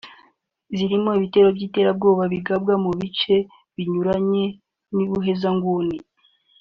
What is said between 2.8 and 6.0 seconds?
mu bice binyuranye n’ubuhezanguni